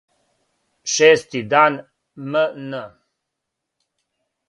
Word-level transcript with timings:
Шести 0.93 1.39
дан 1.51 1.73
мн, 2.31 2.71